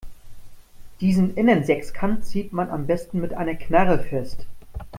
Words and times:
Diesen 0.99 1.35
Innensechskant 1.35 2.25
zieht 2.25 2.53
man 2.53 2.71
am 2.71 2.87
besten 2.87 3.21
mit 3.21 3.35
einer 3.35 3.53
Knarre 3.53 3.99
fest. 3.99 4.47